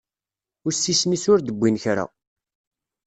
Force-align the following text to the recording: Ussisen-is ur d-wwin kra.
Ussisen-is 0.67 1.23
ur 1.31 1.39
d-wwin 1.41 1.81
kra. 1.83 2.05